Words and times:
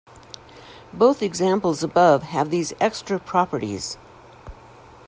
Both 0.95 1.21
examples 1.21 1.83
above 1.83 2.23
have 2.23 2.49
these 2.49 2.73
extra 2.79 3.19
properties. 3.19 3.99